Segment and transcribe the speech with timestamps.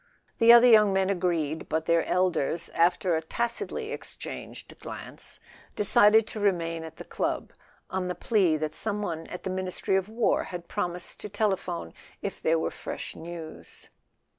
[0.39, 5.39] The other young men agreed, but their elders, after a tacitly exchanged glance,
[5.75, 7.53] decided to remain at the club,
[7.91, 11.93] on the plea that some one at the Ministry of War had promised to telephone
[12.19, 13.89] if there were fresh news.